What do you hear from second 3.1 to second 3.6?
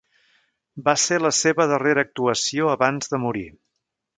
de morir.